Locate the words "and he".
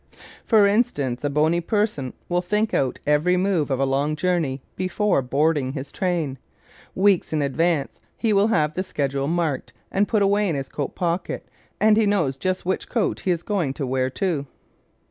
11.79-12.07